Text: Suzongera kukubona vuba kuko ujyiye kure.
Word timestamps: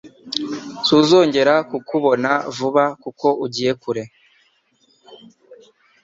Suzongera 0.85 1.53
kukubona 1.69 2.31
vuba 2.55 2.83
kuko 3.01 3.27
ujyiye 3.45 3.71
kure. 3.81 4.03